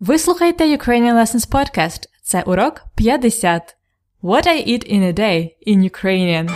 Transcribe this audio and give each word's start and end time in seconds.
Ви 0.00 0.18
слухаєте 0.18 0.76
Ukrainian 0.76 1.14
Lessons 1.14 1.48
Podcast. 1.50 2.08
Це 2.22 2.42
урок 2.42 2.84
50. 2.94 3.76
What 4.22 4.46
I 4.46 4.68
eat 4.68 4.92
in 4.92 5.02
a 5.02 5.12
day 5.12 5.50
in 5.66 5.90
Ukrainian. 5.90 6.50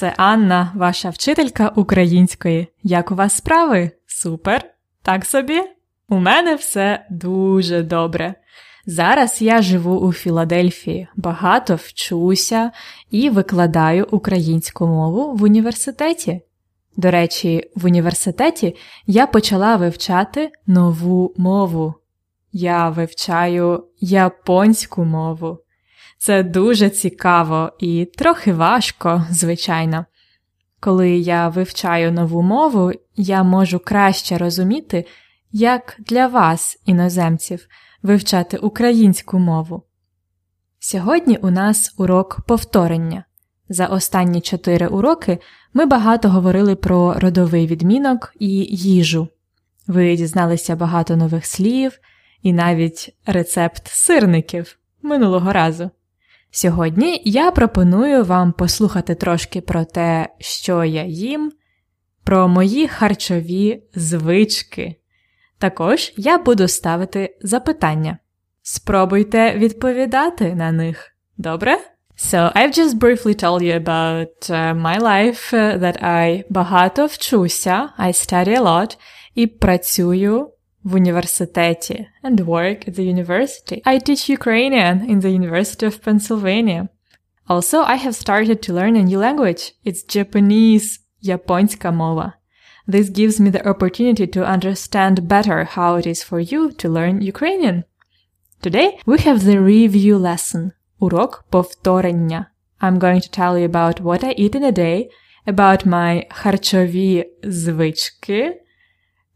Це 0.00 0.14
Анна, 0.16 0.72
ваша 0.74 1.10
вчителька 1.10 1.72
української. 1.76 2.68
Як 2.82 3.10
у 3.10 3.14
вас 3.14 3.36
справи? 3.36 3.90
Супер! 4.06 4.64
Так 5.02 5.24
собі? 5.24 5.60
У 6.08 6.16
мене 6.16 6.54
все 6.54 7.06
дуже 7.10 7.82
добре. 7.82 8.34
Зараз 8.86 9.42
я 9.42 9.62
живу 9.62 9.96
у 9.96 10.12
Філадельфії, 10.12 11.08
багато 11.16 11.74
вчуся 11.74 12.70
і 13.10 13.30
викладаю 13.30 14.06
українську 14.10 14.86
мову 14.86 15.34
в 15.34 15.42
університеті. 15.42 16.40
До 16.96 17.10
речі, 17.10 17.70
в 17.76 17.84
університеті 17.84 18.76
я 19.06 19.26
почала 19.26 19.76
вивчати 19.76 20.50
нову 20.66 21.34
мову. 21.36 21.94
Я 22.52 22.88
вивчаю 22.88 23.84
японську 24.00 25.04
мову. 25.04 25.58
Це 26.22 26.42
дуже 26.42 26.90
цікаво 26.90 27.72
і 27.78 28.04
трохи 28.04 28.52
важко, 28.52 29.26
звичайно. 29.30 30.06
Коли 30.80 31.10
я 31.10 31.48
вивчаю 31.48 32.12
нову 32.12 32.42
мову, 32.42 32.92
я 33.16 33.42
можу 33.42 33.78
краще 33.78 34.38
розуміти, 34.38 35.04
як 35.52 35.96
для 35.98 36.26
вас, 36.26 36.78
іноземців, 36.86 37.66
вивчати 38.02 38.56
українську 38.56 39.38
мову. 39.38 39.82
Сьогодні 40.78 41.36
у 41.36 41.50
нас 41.50 41.94
урок 41.98 42.40
повторення. 42.46 43.24
За 43.68 43.86
останні 43.86 44.40
чотири 44.40 44.86
уроки 44.86 45.38
ми 45.74 45.86
багато 45.86 46.28
говорили 46.28 46.76
про 46.76 47.14
родовий 47.14 47.66
відмінок 47.66 48.32
і 48.38 48.48
їжу. 48.70 49.28
Ви 49.86 50.16
дізналися 50.16 50.76
багато 50.76 51.16
нових 51.16 51.46
слів 51.46 51.98
і 52.42 52.52
навіть 52.52 53.16
рецепт 53.26 53.88
сирників 53.88 54.78
минулого 55.02 55.52
разу. 55.52 55.90
Сьогодні 56.50 57.22
я 57.24 57.50
пропоную 57.50 58.24
вам 58.24 58.52
послухати 58.52 59.14
трошки 59.14 59.60
про 59.60 59.84
те, 59.84 60.28
що 60.38 60.84
я 60.84 61.04
їм, 61.04 61.52
про 62.24 62.48
мої 62.48 62.88
харчові 62.88 63.82
звички. 63.94 64.96
Також 65.58 66.12
я 66.16 66.38
буду 66.38 66.68
ставити 66.68 67.38
запитання. 67.42 68.18
Спробуйте 68.62 69.54
відповідати 69.54 70.54
на 70.54 70.72
них. 70.72 71.16
Добре? 71.38 71.78
So, 72.16 72.52
I've 72.52 72.74
just 72.78 72.98
briefly 72.98 73.34
told 73.34 73.62
you 73.62 73.74
about 73.84 74.50
uh, 74.50 74.74
my 74.74 74.98
life, 74.98 75.54
uh, 75.54 75.78
that 75.78 76.04
I 76.04 76.44
багато 76.50 77.06
вчуся, 77.06 77.88
I 77.98 78.06
study 78.06 78.58
a 78.58 78.62
lot, 78.62 78.98
і 79.34 79.46
працюю 79.46 80.50
в 80.83 80.95
університеті 80.95 82.07
and 82.23 82.37
work 82.37 82.89
at 82.89 82.99
the 82.99 83.13
university. 83.15 83.81
I 83.85 83.99
teach 83.99 84.29
Ukrainian 84.39 85.09
in 85.09 85.19
the 85.21 85.31
University 85.41 85.85
of 85.85 86.01
Pennsylvania. 86.05 86.87
Also, 87.47 87.77
I 87.83 87.97
have 87.97 88.15
started 88.15 88.57
to 88.63 88.73
learn 88.73 88.95
a 88.95 89.03
new 89.03 89.19
language. 89.19 89.63
It's 89.85 90.17
Japanese, 90.17 90.99
японська 91.21 91.91
мова. 91.91 92.33
This 92.87 93.09
gives 93.09 93.39
me 93.39 93.49
the 93.49 93.67
opportunity 93.67 94.27
to 94.27 94.51
understand 94.55 95.27
better 95.27 95.63
how 95.63 95.95
it 95.99 96.05
is 96.05 96.23
for 96.29 96.39
you 96.39 96.71
to 96.71 96.89
learn 96.89 97.21
Ukrainian. 97.21 97.83
Today, 98.61 98.89
we 99.05 99.17
have 99.19 99.39
the 99.43 99.59
review 99.59 100.17
lesson. 100.17 100.71
Урок 100.99 101.45
повторення. 101.49 102.45
I'm 102.81 102.99
going 102.99 103.21
to 103.21 103.29
tell 103.29 103.57
you 103.57 103.65
about 103.65 104.01
what 104.01 104.23
I 104.23 104.31
eat 104.37 104.55
in 104.55 104.63
a 104.63 104.71
day, 104.71 105.09
about 105.47 105.87
my 105.87 106.23
харчові 106.29 107.25
звички, 107.43 108.61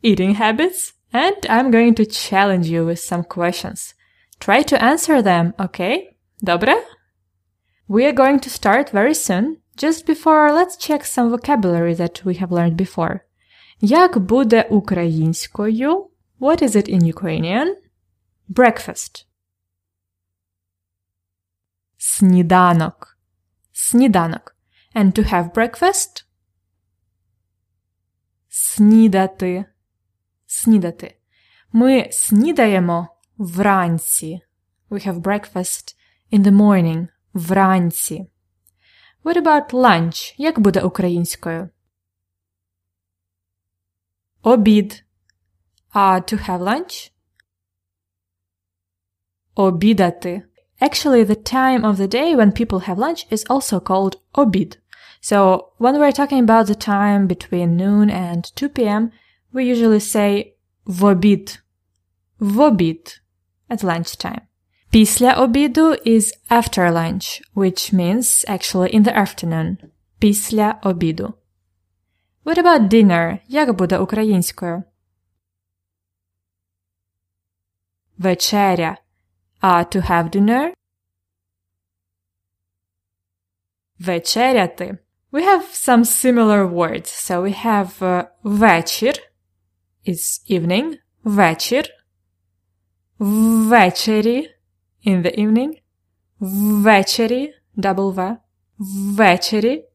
eating 0.04 0.42
habits, 0.42 0.94
and 1.14 1.36
I'm 1.50 1.72
going 1.72 1.96
to 1.96 2.06
challenge 2.06 2.68
you 2.68 2.86
with 2.86 3.00
some 3.00 3.24
questions. 3.24 3.94
Try 4.40 4.62
to 4.64 4.82
answer 4.82 5.22
them, 5.22 5.54
okay? 5.60 6.16
Добре? 6.44 6.76
We 7.88 8.06
are 8.06 8.14
going 8.14 8.40
to 8.42 8.50
start 8.50 8.92
very 8.92 9.14
soon. 9.16 9.58
Just 9.76 10.06
before, 10.06 10.52
let's 10.52 10.78
check 10.78 11.06
some 11.06 11.30
vocabulary 11.30 11.94
that 11.96 12.24
we 12.26 12.36
have 12.36 12.52
learned 12.52 12.78
before. 12.78 13.26
Як 13.82 14.18
буде 14.18 14.68
українською? 14.70 16.10
What 16.40 16.62
is 16.62 16.76
it 16.76 16.90
in 16.90 17.06
Ukrainian? 17.06 17.76
Breakfast. 18.50 19.26
Сніданок. 21.98 23.18
Сніданок. 23.74 24.56
And 24.96 25.14
to 25.14 25.24
have 25.24 25.54
breakfast? 25.54 26.26
Снідати. 28.50 29.66
Снідати. 30.54 31.18
Ми 31.72 32.08
снідаємо 32.12 33.08
вранці. 33.38 34.42
We 34.90 35.08
have 35.08 35.22
breakfast 35.22 35.96
in 36.32 36.44
the 36.44 36.52
morning. 36.52 37.08
Вранці. 37.34 38.28
What 39.24 39.44
about 39.44 39.74
lunch? 39.74 40.36
Як 40.38 40.60
буде 40.60 40.82
українською? 40.82 41.70
Обід. 44.42 45.04
А 45.90 46.16
to 46.16 46.50
have 46.50 46.60
lunch? 46.60 47.12
Обідати. 49.56 50.44
Actually, 50.82 51.26
the 51.26 51.36
time 51.36 51.84
of 51.84 51.98
the 51.98 52.08
day 52.08 52.36
when 52.36 52.52
people 52.52 52.80
have 52.80 52.98
lunch 52.98 53.28
is 53.30 53.44
also 53.50 53.80
called 53.80 54.16
obid. 54.34 54.78
So, 55.22 55.38
when 55.78 56.00
we're 56.00 56.14
talking 56.14 56.40
about 56.40 56.68
the 56.68 56.76
time 56.76 57.28
between 57.28 57.76
noon 57.76 58.10
and 58.10 58.46
2 58.56 58.70
p.m., 58.70 59.12
we 59.54 59.64
usually 59.64 60.00
say 60.00 60.54
вобід. 60.86 61.60
Вобід 62.40 63.22
at 63.70 63.84
lunchtime. 63.84 64.42
Після 64.92 65.34
обіду 65.34 65.92
is 65.92 66.34
after 66.50 66.92
lunch, 66.92 67.42
which 67.56 67.94
means 67.94 68.46
actually 68.50 68.96
in 68.96 69.04
the 69.04 69.18
afternoon. 69.18 69.78
Після 70.20 70.80
обіду. 70.84 71.34
What 72.46 72.58
about 72.58 72.88
dinner? 72.88 73.38
Як 73.48 73.74
буде 73.74 73.98
українською? 73.98 74.84
Вечеря. 78.18 78.98
А 79.60 79.84
to 79.84 80.10
have 80.10 80.30
dinner? 80.30 80.74
Вечеряти. 84.00 84.98
We 85.32 85.44
have 85.44 85.64
some 85.74 86.06
similar 86.06 86.66
words. 86.68 87.10
So 87.10 87.42
we 87.42 87.54
have 87.66 88.02
uh, 88.02 88.26
вечір 88.44 89.14
is 90.08 90.44
evening. 90.50 90.98
Вечір. 91.24 91.84
Ввечері 93.20 94.50
in 95.06 95.22
the 95.22 95.40
evening. 95.40 95.82
Ввечері 96.40 97.54
double 97.78 98.14
V. 98.14 98.38
Ввечері. 98.78 99.86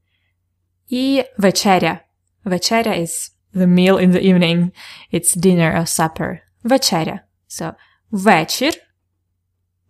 І 0.89 1.25
вечеря. 1.39 2.01
Вечеря 2.45 2.93
is 2.93 3.33
the 3.55 3.67
meal 3.67 3.99
in 3.99 4.13
the 4.13 4.23
evening. 4.23 4.71
It's 5.13 5.37
dinner 5.37 5.77
or 5.81 5.87
supper. 5.87 6.39
Вечеря. 6.65 7.21
So, 7.49 7.75
вечір. 8.11 8.73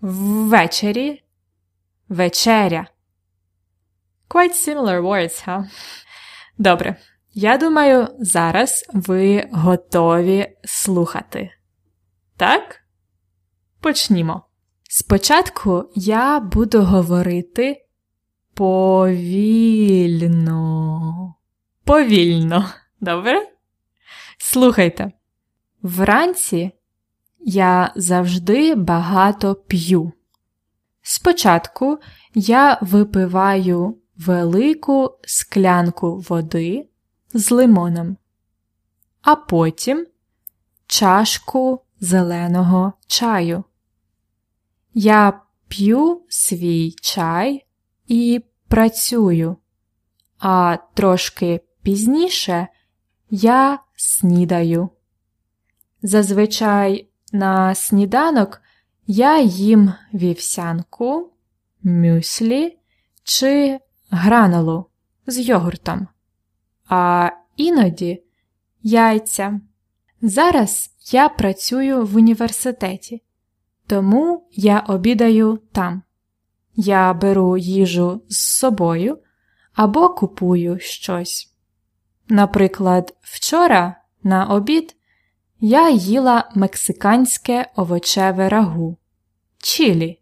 Ввечері. 0.00 1.22
Вечеря. 2.08 2.86
Quite 4.28 4.54
similar 4.54 5.00
words, 5.02 5.44
huh? 5.46 5.64
Добре. 6.58 6.96
Я 7.33 7.57
думаю, 7.57 8.07
зараз 8.19 8.85
ви 8.93 9.49
готові 9.51 10.55
слухати. 10.63 11.51
Так? 12.37 12.75
Почнімо. 13.81 14.45
Спочатку 14.89 15.91
я 15.95 16.39
буду 16.39 16.81
говорити 16.81 17.85
повільно. 18.53 19.45
Повільно. 21.83 22.65
Добре? 23.01 23.47
Слухайте. 24.37 25.11
Вранці 25.81 26.71
я 27.39 27.93
завжди 27.95 28.75
багато 28.75 29.55
п'ю. 29.55 30.11
Спочатку 31.01 31.99
я 32.33 32.79
випиваю 32.81 33.97
велику 34.17 35.19
склянку 35.23 36.19
води 36.29 36.88
з 37.33 37.51
лимоном, 37.51 38.17
а 39.21 39.35
потім 39.35 40.07
чашку 40.87 41.81
зеленого 41.99 42.93
чаю. 43.07 43.63
Я 44.93 45.41
п'ю 45.67 46.21
свій 46.29 46.91
чай 46.91 47.65
і 48.07 48.43
працюю, 48.67 49.57
а 50.39 50.77
трошки 50.93 51.61
пізніше 51.81 52.67
я 53.29 53.79
снідаю. 53.95 54.89
Зазвичай 56.01 57.09
на 57.31 57.75
сніданок 57.75 58.61
я 59.07 59.41
їм 59.41 59.93
вівсянку, 60.13 61.31
мюслі 61.83 62.77
чи 63.23 63.79
гранулу 64.09 64.85
з 65.27 65.39
йогуртом, 65.39 66.07
а 66.89 67.29
іноді 67.55 68.23
яйця. 68.83 69.61
Зараз 70.21 70.95
я 71.11 71.29
працюю 71.29 72.05
в 72.05 72.15
університеті, 72.15 73.23
тому 73.87 74.47
я 74.51 74.79
обідаю 74.79 75.59
там. 75.71 76.01
Я 76.75 77.13
беру 77.13 77.57
їжу 77.57 78.21
з 78.29 78.37
собою 78.37 79.17
або 79.73 80.09
купую 80.09 80.79
щось. 80.79 81.53
Наприклад, 82.27 83.17
вчора 83.21 83.95
на 84.23 84.45
обід 84.45 84.95
я 85.59 85.89
їла 85.89 86.51
мексиканське 86.55 87.71
овочеве 87.75 88.49
рагу 88.49 88.97
чілі. 89.57 90.19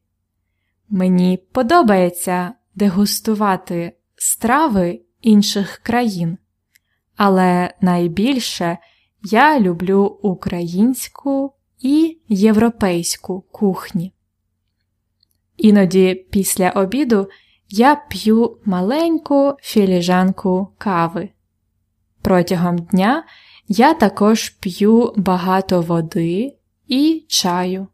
Мені 0.89 1.37
подобається 1.51 2.53
дегустувати 2.75 3.97
страви 4.15 5.01
інших 5.21 5.77
країн, 5.77 6.37
але 7.17 7.73
найбільше 7.81 8.77
я 9.23 9.59
люблю 9.59 10.19
українську 10.21 11.53
і 11.79 12.17
європейську 12.27 13.41
кухні. 13.51 14.13
Іноді 15.57 16.15
після 16.15 16.69
обіду 16.69 17.29
я 17.69 17.95
п'ю 17.95 18.57
маленьку 18.65 19.53
філіжанку 19.61 20.67
кави. 20.77 21.29
Протягом 22.21 22.77
дня 22.77 23.23
я 23.67 23.93
також 23.93 24.49
п'ю 24.49 25.13
багато 25.17 25.81
води 25.81 26.55
і 26.87 27.25
чаю, 27.27 27.87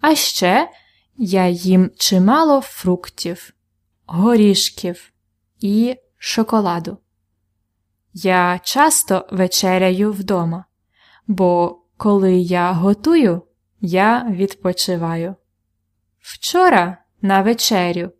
а 0.00 0.14
ще 0.14 0.70
я 1.16 1.48
їм 1.48 1.90
чимало 1.96 2.60
фруктів, 2.60 3.54
горішків 4.06 5.12
і 5.60 5.96
шоколаду. 6.18 6.98
Я 8.12 8.60
часто 8.62 9.28
вечеряю 9.30 10.12
вдома, 10.12 10.64
бо 11.26 11.78
коли 11.96 12.32
я 12.32 12.72
готую, 12.72 13.42
я 13.80 14.26
відпочиваю. 14.30 15.34
Вчора 16.20 16.98
на 17.22 17.42
вечерю 17.42 18.10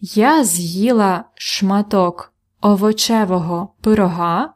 я 0.00 0.44
з'їла 0.44 1.24
шматок 1.34 2.32
овочевого 2.60 3.74
пирога, 3.80 4.54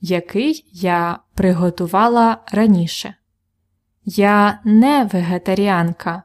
який 0.00 0.68
я 0.72 1.18
приготувала 1.34 2.38
раніше. 2.52 3.14
Я 4.04 4.60
не 4.64 5.04
вегетаріанка, 5.12 6.22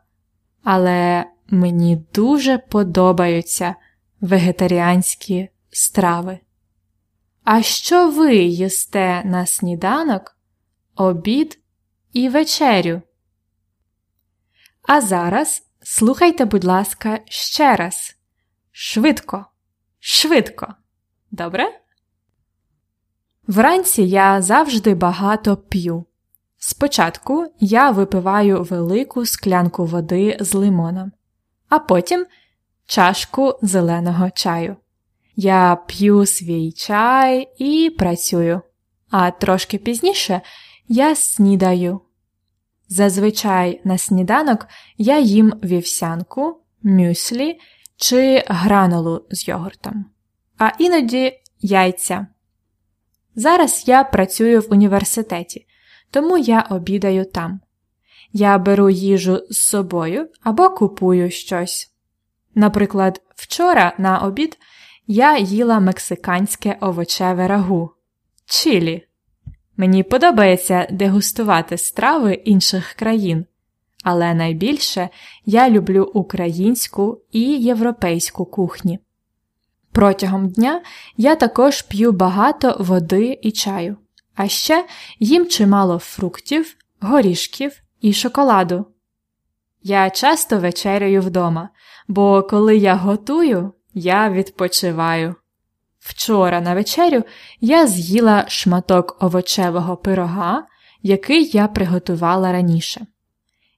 але 0.64 1.26
мені 1.48 2.06
дуже 2.14 2.58
подобаються 2.58 3.76
вегетаріанські 4.22 5.50
страви. 5.70 6.40
А 7.44 7.62
що 7.62 8.10
ви 8.10 8.36
їсте 8.36 9.22
на 9.26 9.46
сніданок, 9.46 10.38
обід 10.96 11.60
і 12.14 12.30
вечерю? 12.30 13.02
А 14.88 15.02
зараз 15.02 15.64
слухайте, 15.82 16.46
будь 16.46 16.64
ласка, 16.64 17.20
ще 17.26 17.76
раз. 17.76 18.16
Швидко, 18.72 19.46
швидко. 20.00 20.74
Добре? 21.32 21.80
Вранці 23.48 24.04
я 24.04 24.42
завжди 24.42 24.96
багато 24.96 25.58
п'ю. 25.58 26.06
Спочатку 26.58 27.54
я 27.60 27.92
випиваю 27.92 28.64
велику 28.64 29.26
склянку 29.26 29.86
води 29.86 30.38
з 30.40 30.54
лимоном, 30.54 31.12
а 31.70 31.80
потім 31.80 32.26
чашку 32.86 33.60
зеленого 33.62 34.30
чаю. 34.30 34.76
Я 35.36 35.78
п'ю 35.88 36.26
свій 36.26 36.72
чай 36.72 37.48
і 37.58 37.90
працюю, 37.98 38.62
а 39.10 39.32
трошки 39.32 39.78
пізніше 39.78 40.42
я 40.88 41.16
снідаю. 41.16 42.02
Зазвичай 42.88 43.82
на 43.84 43.98
сніданок 43.98 44.68
я 44.98 45.20
їм 45.20 45.54
вівсянку, 45.64 46.62
мюслі 46.84 47.60
чи 47.96 48.44
гранулу 48.48 49.26
з 49.32 49.48
йогуртом, 49.48 50.06
а 50.58 50.72
іноді 50.80 51.34
яйця. 51.60 52.28
Зараз 53.36 53.84
я 53.88 54.04
працюю 54.04 54.62
в 54.62 54.68
університеті, 54.72 55.68
тому 56.12 56.38
я 56.38 56.62
обідаю 56.62 57.26
там. 57.26 57.62
Я 58.34 58.58
беру 58.58 58.90
їжу 58.90 59.40
з 59.50 59.58
собою 59.58 60.30
або 60.44 60.70
купую 60.70 61.32
щось. 61.32 61.94
Наприклад, 62.56 63.22
вчора 63.36 63.94
на 63.98 64.20
обід 64.20 64.58
я 65.08 65.38
їла 65.38 65.80
мексиканське 65.80 66.78
овочеве 66.82 67.48
рагу 67.48 67.92
чилі. 68.46 69.08
Мені 69.78 70.04
подобається 70.04 70.88
дегустувати 70.92 71.78
страви 71.78 72.34
інших 72.34 72.94
країн, 72.94 73.46
але 74.04 74.34
найбільше 74.34 75.10
я 75.46 75.70
люблю 75.70 76.12
українську 76.14 77.22
і 77.32 77.42
європейську 77.42 78.46
кухні. 78.46 79.00
Протягом 79.92 80.50
дня 80.50 80.82
я 81.18 81.36
також 81.36 81.82
п'ю 81.82 82.12
багато 82.12 82.78
води 82.80 83.40
і 83.42 83.52
чаю, 83.52 83.98
а 84.36 84.48
ще 84.48 84.86
їм 85.20 85.48
чимало 85.48 86.00
фруктів, 86.00 86.76
горішків 87.00 87.82
і 88.02 88.14
шоколаду. 88.14 88.86
Я 89.84 90.10
часто 90.10 90.60
вечеряю 90.60 91.22
вдома, 91.22 91.70
бо 92.08 92.44
коли 92.44 92.78
я 92.78 92.96
готую, 92.96 93.74
я 93.94 94.30
відпочиваю. 94.30 95.36
Вчора 96.00 96.62
на 96.62 96.76
вечерю 96.76 97.24
я 97.62 97.88
з'їла 97.88 98.46
шматок 98.48 99.18
овочевого 99.24 99.98
пирога, 99.98 100.68
який 101.02 101.50
я 101.54 101.68
приготувала 101.68 102.52
раніше. 102.52 103.08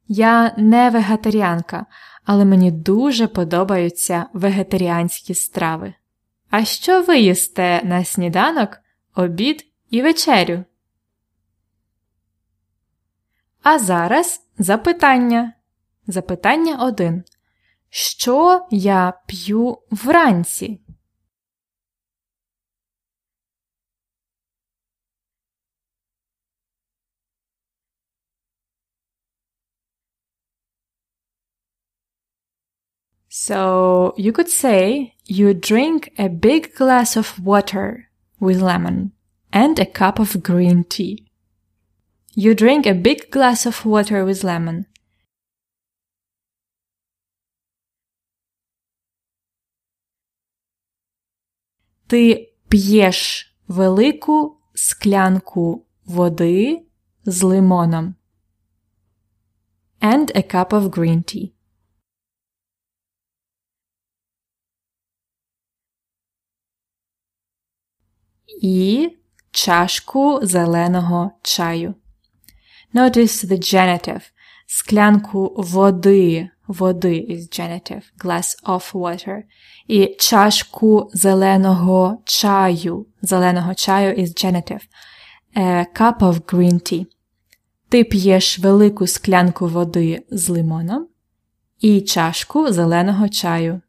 Я 0.07 0.53
не 0.57 0.89
вегетаріанка, 0.89 1.85
але 2.25 2.45
мені 2.45 2.71
дуже 2.71 3.27
подобаються 3.27 4.25
вегетаріанські 4.33 5.35
страви. 5.35 5.93
А 6.49 6.65
що 6.65 7.01
ви 7.01 7.19
їсте 7.19 7.81
на 7.83 8.05
сніданок, 8.05 8.77
обід 9.15 9.65
і 9.89 10.01
вечерю? 10.01 10.63
А 13.63 13.79
зараз 13.79 14.41
запитання. 14.57 15.53
Запитання 16.07 16.75
1. 16.85 17.23
Що 17.94 18.66
я 18.70 19.12
п'ю 19.26 19.78
вранці? 19.90 20.80
So 33.32 34.12
you 34.18 34.32
could 34.32 34.48
say 34.48 35.14
you 35.24 35.54
drink 35.54 36.12
a 36.18 36.28
big 36.28 36.74
glass 36.74 37.16
of 37.16 37.38
water 37.38 38.08
with 38.40 38.60
lemon 38.60 39.12
and 39.52 39.78
a 39.78 39.86
cup 39.86 40.18
of 40.18 40.42
green 40.42 40.82
tea. 40.84 41.30
You 42.34 42.54
drink 42.54 42.86
a 42.86 42.94
big 42.94 43.30
glass 43.30 43.66
of 43.66 43.86
water 43.86 44.24
with 44.24 44.42
lemon. 44.42 44.86
Ти 52.07 52.53
п'єш 52.67 53.51
велику 53.67 54.57
склянку 54.73 55.85
води 56.05 56.85
з 57.25 57.43
лимоном. 57.43 58.15
And 60.01 60.37
a 60.37 60.53
cup 60.53 60.69
of 60.69 60.89
green 60.89 61.23
tea. 61.23 61.55
і 68.61 69.17
чашку 69.51 70.39
зеленого 70.43 71.31
чаю. 71.41 71.95
Notice 72.93 73.45
the 73.45 73.59
genitive. 73.59 74.31
Склянку 74.65 75.53
води. 75.57 76.49
Води 76.67 77.25
is 77.29 77.47
genitive. 77.47 78.03
Glass 78.17 78.55
of 78.63 78.93
water. 78.93 79.43
І 79.87 80.15
чашку 80.19 81.09
зеленого 81.13 82.17
чаю. 82.25 83.05
Зеленого 83.21 83.75
чаю 83.75 84.15
is 84.15 84.45
genitive. 84.45 84.81
Cup 85.95 86.17
of 86.19 86.39
green 86.41 86.73
tea. 86.73 87.05
Ти 87.89 88.03
п'єш 88.03 88.59
велику 88.59 89.07
склянку 89.07 89.67
води 89.67 90.23
з 90.29 90.49
лимоном 90.49 91.07
і 91.79 92.01
чашку 92.01 92.71
зеленого 92.71 93.29
чаю. 93.29 93.81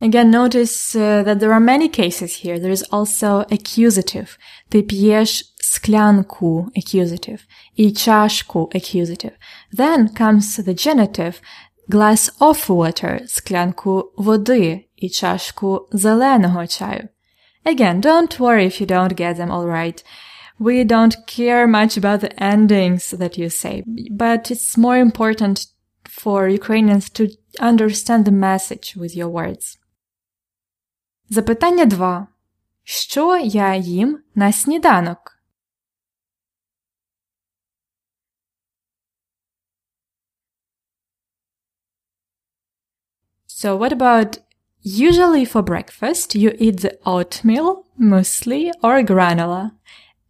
Again, 0.00 0.30
notice 0.30 0.94
uh, 0.94 1.22
that 1.22 1.40
there 1.40 1.52
are 1.52 1.60
many 1.60 1.88
cases 1.88 2.36
here. 2.42 2.58
There 2.58 2.70
is 2.70 2.84
also 2.90 3.44
accusative. 3.50 4.38
Ти 4.68 4.82
п'єш 4.82 5.53
склянку 5.73 6.67
accusative 6.75 7.39
і 7.75 7.91
чашку 7.91 8.69
accusative. 8.75 9.31
Then 9.73 10.19
comes 10.21 10.59
the 10.59 10.87
genitive 10.87 11.41
glass 11.89 12.37
of 12.39 12.67
water, 12.67 13.27
склянку 13.27 14.11
води 14.17 14.85
і 14.95 15.09
чашку 15.09 15.87
зеленого 15.91 16.67
чаю. 16.67 17.07
Again, 17.65 18.01
don't 18.01 18.39
worry 18.39 18.65
if 18.65 18.81
you 18.81 18.87
don't 18.87 19.13
get 19.13 19.37
them 19.37 19.51
all 19.51 19.67
right. 19.67 20.03
We 20.59 20.83
don't 20.83 21.15
care 21.25 21.67
much 21.67 21.97
about 21.97 22.19
the 22.19 22.33
endings 22.53 23.11
that 23.11 23.37
you 23.37 23.49
say, 23.49 23.83
but 24.11 24.51
it's 24.51 24.77
more 24.77 24.97
important 25.07 25.57
for 26.21 26.49
Ukrainians 26.49 27.09
to 27.17 27.23
understand 27.71 28.25
the 28.25 28.31
message 28.49 28.87
with 28.95 29.15
your 29.15 29.29
words. 29.29 29.77
Запитання 31.29 31.85
2. 31.85 32.27
Що 32.83 33.37
я 33.37 33.75
їм 33.75 34.19
на 34.35 34.51
сніданок? 34.51 35.32
So 43.63 43.75
what 43.75 43.91
about 43.91 44.37
usually 44.81 45.45
for 45.45 45.61
breakfast 45.61 46.35
you 46.35 46.55
eat 46.59 46.81
the 46.81 46.97
oatmeal, 47.05 47.85
muesli 47.99 48.71
or 48.81 49.01
granola 49.03 49.71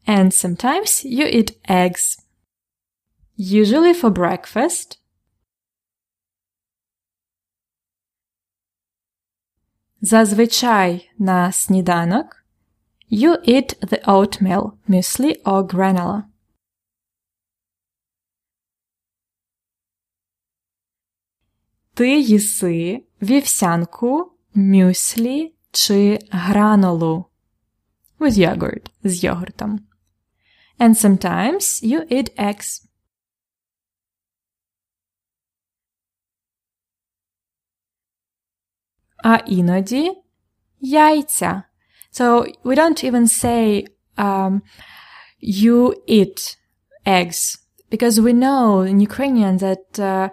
and 0.07 0.33
sometimes 0.33 1.03
you 1.05 1.25
eat 1.25 1.57
eggs. 1.67 2.17
Usually 3.35 3.93
for 3.93 4.09
breakfast 4.09 4.97
Зазвичай 10.01 11.09
на 11.19 11.51
сніданок 11.51 12.39
you 13.09 13.37
eat 13.43 13.79
the 13.81 13.99
oatmeal, 14.07 14.77
muesli 14.87 15.35
or 15.45 15.63
granola. 15.63 16.23
Ти 21.93 22.19
їси 22.19 23.03
вівсянку, 23.23 24.31
мюслі 24.53 25.53
чи 25.71 26.19
гранолу 26.31 27.25
with 28.19 28.37
yogurt, 28.37 28.85
з 29.03 29.23
йогуртом. 29.23 29.79
And 30.79 30.95
sometimes 30.95 31.83
you 31.83 32.11
eat 32.11 32.35
eggs. 32.37 32.85
А 39.23 39.35
іноді 39.35 40.11
яйця. 40.79 41.63
So 42.11 42.45
we 42.63 42.75
don't 42.75 43.03
even 43.03 43.27
say 43.27 43.87
um, 44.17 44.61
you 45.41 45.93
eat 46.07 46.57
eggs 47.05 47.57
because 47.91 48.19
we 48.19 48.33
know 48.33 48.81
in 48.81 48.99
Ukrainian 48.99 49.57
that 49.57 49.99
uh, 49.99 50.29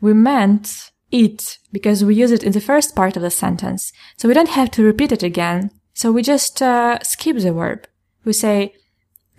we 0.00 0.14
meant 0.14 0.91
eat 1.12 1.58
because 1.72 2.04
we 2.04 2.14
use 2.14 2.30
it 2.30 2.42
in 2.42 2.52
the 2.52 2.60
first 2.60 2.94
part 2.94 3.16
of 3.16 3.22
the 3.22 3.30
sentence. 3.30 3.92
So 4.16 4.28
we 4.28 4.34
don't 4.34 4.48
have 4.50 4.70
to 4.72 4.82
repeat 4.82 5.12
it 5.12 5.22
again. 5.22 5.70
So 5.94 6.12
we 6.12 6.22
just 6.22 6.62
uh, 6.62 6.98
skip 7.02 7.38
the 7.38 7.52
verb. 7.52 7.86
We 8.24 8.32
say 8.32 8.72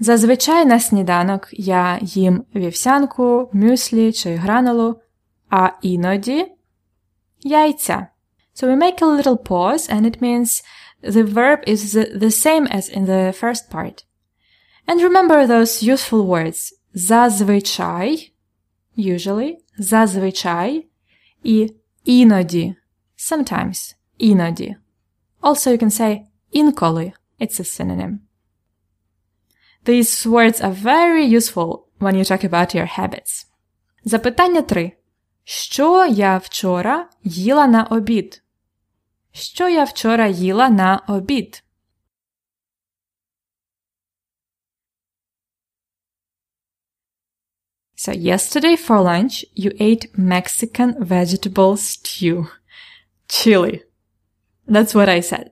Зазвичай 0.02 0.66
на 0.66 0.80
сніданок 0.80 1.50
я 1.52 2.00
їм 2.02 2.46
вівсянку, 2.56 3.50
мюслі 3.54 4.12
чи 4.12 4.36
гранулу, 4.36 5.02
а 5.50 5.70
іноді 5.82 6.46
яйця. 7.40 8.08
So 8.56 8.68
we 8.68 8.76
make 8.76 9.02
a 9.02 9.18
little 9.18 9.38
pause 9.38 9.90
and 9.90 10.06
it 10.06 10.22
means 10.22 10.64
the 11.04 11.24
verb 11.24 11.60
is 11.68 11.94
the 11.94 12.32
same 12.32 12.68
as 12.68 12.90
in 12.98 13.06
the 13.06 13.34
first 13.42 13.70
part. 13.70 14.06
And 14.88 15.02
remember 15.02 15.46
those 15.46 15.84
useful 15.84 16.26
words 16.26 16.74
зазвичай, 16.94 18.32
usually, 18.98 19.58
зазвичай, 19.78 20.88
і 21.45 21.75
іноді, 22.05 22.75
sometimes, 23.17 23.97
іноді. 24.19 24.77
Also 25.43 25.71
you 25.71 25.83
can 25.83 26.01
say 26.01 26.21
інколи, 26.51 27.13
it's 27.41 27.61
a 27.61 27.65
synonym. 27.65 28.19
These 29.85 30.27
words 30.27 30.61
are 30.61 30.73
very 30.73 31.25
useful 31.39 31.85
when 31.99 32.17
you 32.17 32.25
talk 32.25 32.45
about 32.45 32.75
your 32.75 32.99
habits. 32.99 33.47
Запитання 34.05 34.63
3. 34.63 34.93
Що 35.45 36.07
я 36.07 36.39
вчора 36.39 37.09
їла 37.25 37.67
на 37.67 37.85
обід? 37.85 38.43
Що 39.33 39.69
я 39.69 39.85
вчора 39.85 40.27
їла 40.27 40.69
на 40.69 41.03
обід? 41.09 41.64
So 47.96 48.14
yesterday 48.14 48.76
for 48.78 49.02
lunch 49.02 49.46
you 49.54 49.72
ate 49.80 50.08
Mexican 50.18 50.96
vegetable 51.04 51.76
stew. 51.78 52.48
Chili. 53.28 53.84
That's 54.68 54.94
what 54.96 55.10
I 55.10 55.22
said. 55.22 55.52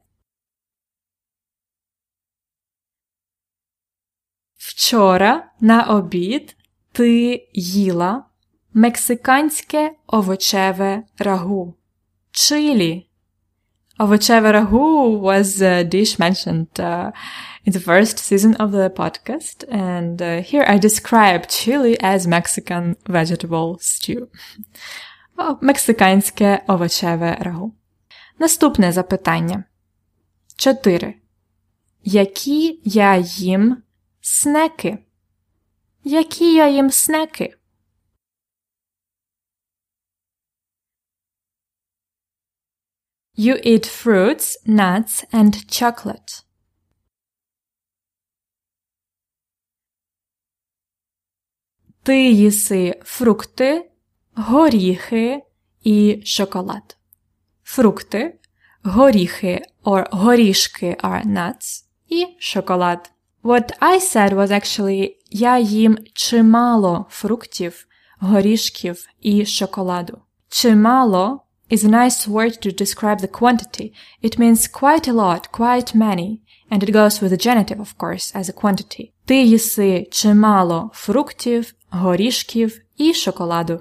Вчора 4.58 5.52
на 5.60 5.84
обід 5.84 6.56
ти 6.92 7.48
їла 7.54 8.26
мексиканське 8.74 9.96
овочеве 10.08 11.04
рагу. 11.18 11.78
Чилі. 12.32 13.10
Ovoceva 14.01 14.53
ragu 14.53 15.21
was 15.21 15.61
a 15.61 15.85
dish 15.85 16.19
mentioned 16.19 16.81
uh, 16.81 17.13
in 17.65 17.73
the 17.73 17.81
first 17.81 18.19
season 18.19 18.55
of 18.57 18.73
the 18.73 18.91
podcast, 18.91 19.65
and 19.71 20.21
uh, 20.23 20.41
here 20.41 20.65
I 20.67 20.79
describe 20.79 21.49
chili 21.49 22.01
as 22.01 22.27
Mexican 22.27 22.97
vegetable 23.07 23.79
stew. 23.81 24.29
Oh, 25.37 25.57
мексиканське 25.61 26.63
овочеве 26.67 27.37
рагу. 27.41 27.75
Наступне 28.39 28.93
запитання. 28.93 29.65
4. 30.57 31.15
Які 32.05 32.81
я 32.85 33.17
їм 33.17 33.83
снеки? 34.21 34.99
Які 36.05 36.55
я 36.55 36.69
їм 36.69 36.91
снеки? 36.91 37.55
You 43.47 43.55
eat 43.65 43.87
fruits, 43.87 44.47
nuts 44.67 45.15
and 45.33 45.53
chocolate. 45.79 46.45
Ти 52.03 52.31
їси 52.31 53.01
фрукти, 53.05 53.91
горіхи 54.35 55.43
і 55.83 56.23
шоколад. 56.25 56.97
Фрукти, 57.65 58.39
горіхи 58.83 59.63
or 59.85 60.09
горішки 60.11 60.97
are 61.03 61.27
nuts 61.27 61.85
і 62.09 62.27
шоколад. 62.39 63.13
What 63.43 63.79
I 63.81 64.01
said 64.01 64.35
was 64.35 64.51
actually 64.51 65.17
я 65.31 65.59
їм 65.59 65.99
чимало 66.15 67.07
фруктів, 67.11 67.87
горішків 68.19 69.07
і 69.21 69.47
шоколаду. 69.47 70.23
Чимало 70.49 71.42
is 71.73 71.85
a 71.85 71.89
nice 71.89 72.29
word 72.29 72.55
to 72.61 72.71
describe 72.83 73.21
the 73.21 73.35
quantity. 73.41 73.87
It 74.27 74.39
means 74.39 74.69
quite 74.81 75.07
a 75.09 75.17
lot, 75.23 75.43
quite 75.61 75.95
many, 75.95 76.31
and 76.71 76.83
it 76.83 76.93
goes 76.93 77.21
with 77.21 77.31
the 77.31 77.45
genitive, 77.49 77.81
of 77.81 77.97
course, 77.99 78.27
as 78.41 78.49
a 78.49 78.53
quantity. 78.63 79.13
Ти 79.25 79.43
їси 79.43 80.09
чимало 80.11 80.91
фруктів, 80.95 81.75
горішків 81.91 82.81
і 82.97 83.15
шоколаду. 83.15 83.81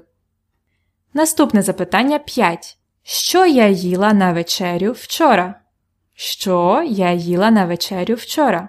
Наступне 1.14 1.62
запитання 1.62 2.18
5. 2.18 2.76
Що 3.02 3.46
я 3.46 3.68
їла 3.68 4.12
на 4.12 4.32
вечерю 4.32 4.92
вчора? 4.92 5.54
Що 6.14 6.84
я 6.88 7.12
їла 7.12 7.50
на 7.50 7.64
вечерю 7.64 8.14
вчора? 8.14 8.68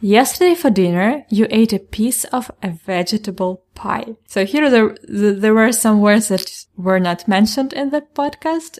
Yesterday 0.00 0.54
for 0.54 0.70
dinner, 0.70 1.24
you 1.30 1.46
ate 1.50 1.72
a 1.72 1.78
piece 1.78 2.24
of 2.24 2.50
a 2.62 2.70
vegetable 2.70 3.64
pie. 3.74 4.16
So 4.26 4.44
here 4.44 4.68
there, 4.68 4.94
there 5.08 5.54
were 5.54 5.72
some 5.72 6.00
words 6.00 6.28
that 6.28 6.66
were 6.76 7.00
not 7.00 7.26
mentioned 7.26 7.72
in 7.72 7.90
the 7.90 8.02
podcast. 8.14 8.78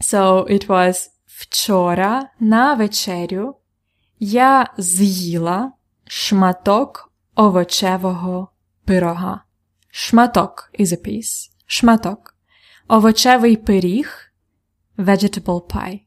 So 0.00 0.46
it 0.46 0.68
was 0.68 1.10
вчора 1.26 2.30
на 2.40 2.74
вечерю 2.74 3.56
я 4.18 4.66
з'їла 4.78 5.72
шматок 6.06 7.12
овочевого 7.34 8.48
пирога. 8.84 9.44
Шматок 9.90 10.70
is 10.78 10.92
a 10.92 10.96
piece. 10.96 11.50
Шматок. 11.66 12.36
Овочевий 12.88 13.56
пиріг 13.56 14.32
vegetable 14.98 15.62
pie. 15.70 16.00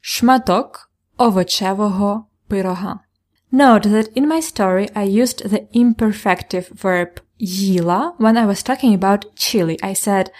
Шматок 0.00 0.90
овочевого 1.16 2.26
пирога. 2.48 3.00
Note 3.50 3.84
that 3.84 4.08
in 4.14 4.26
my 4.28 4.40
story 4.40 4.88
I 4.94 5.02
used 5.02 5.50
the 5.50 5.66
imperfective 5.72 6.68
verb 6.68 7.20
їла 7.40 8.14
when 8.18 8.36
I 8.36 8.46
was 8.46 8.62
talking 8.62 8.94
about 8.94 9.34
chili. 9.34 9.76
I 9.82 9.94
said 9.94 10.30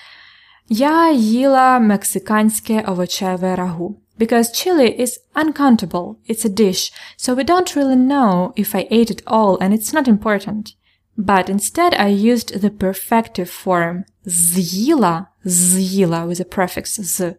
Я 0.68 1.12
їла 1.12 1.78
мексиканське 1.78 2.84
овочеве 2.86 3.56
рагу. 3.56 3.96
Because 4.18 4.52
chili 4.52 5.00
is 5.00 5.18
uncountable. 5.34 6.16
It's 6.28 6.44
a 6.44 6.48
dish, 6.48 6.92
so 7.16 7.34
we 7.34 7.44
don't 7.44 7.74
really 7.74 7.96
know 7.96 8.52
if 8.56 8.74
I 8.74 8.86
ate 8.90 9.10
it 9.10 9.22
all 9.26 9.58
and 9.60 9.74
it's 9.74 9.92
not 9.92 10.06
important. 10.06 10.74
But 11.16 11.48
instead 11.48 11.94
I 11.94 12.08
used 12.08 12.60
the 12.60 12.70
perfective 12.70 13.50
form 13.50 14.04
з'їла, 14.26 15.26
з'їла 15.44 16.26
with 16.26 16.40
a 16.40 16.44
prefix 16.44 17.00
z 17.00 17.34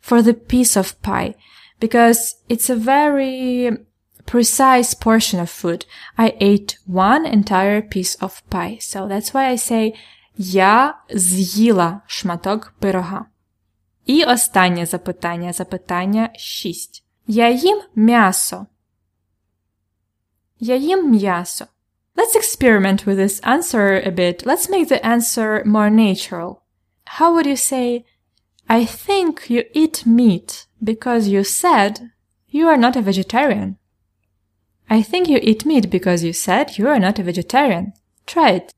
for 0.00 0.22
the 0.22 0.34
piece 0.34 0.76
of 0.76 1.00
pie 1.02 1.34
because 1.80 2.36
it's 2.48 2.68
a 2.68 2.76
very 2.76 3.70
precise 4.28 4.94
portion 4.94 5.40
of 5.40 5.50
food. 5.50 5.86
I 6.16 6.34
ate 6.40 6.78
one 6.86 7.26
entire 7.26 7.82
piece 7.82 8.14
of 8.16 8.42
pie. 8.50 8.78
So 8.80 9.06
that's 9.08 9.34
why 9.34 9.50
I 9.50 9.56
say 9.56 9.94
Я 10.36 10.94
з'їла 11.10 12.00
шматок 12.06 12.74
пирога. 12.78 13.26
І 14.06 14.24
останнє 14.24 14.86
запитання, 14.86 15.52
запитання 15.52 16.30
6. 16.36 17.04
Я 17.26 17.50
їм 17.50 17.80
м'ясо. 17.94 18.66
Я 20.60 20.76
їм 20.76 21.10
м'ясо. 21.10 21.66
Let's 22.16 22.36
experiment 22.36 23.06
with 23.06 23.18
this 23.18 23.40
answer 23.42 24.06
a 24.06 24.10
bit. 24.10 24.46
Let's 24.46 24.68
make 24.70 24.88
the 24.88 25.04
answer 25.04 25.64
more 25.64 25.90
natural. 25.90 26.60
How 27.18 27.32
would 27.34 27.46
you 27.46 27.56
say, 27.56 28.04
I 28.68 28.84
think 28.84 29.50
you 29.50 29.64
eat 29.74 30.06
meat 30.06 30.66
because 30.82 31.28
you 31.28 31.42
said 31.44 32.10
you 32.52 32.68
are 32.68 32.76
not 32.76 32.96
a 32.96 33.02
vegetarian? 33.02 33.76
I 34.88 35.02
think 35.02 35.28
you 35.28 35.38
eat 35.42 35.64
meat 35.64 35.90
because 35.90 36.22
you 36.22 36.32
said 36.32 36.78
you 36.78 36.86
are 36.88 37.00
not 37.00 37.18
a 37.18 37.22
vegetarian. 37.22 37.92
Try 38.26 38.50
it. 38.52 38.74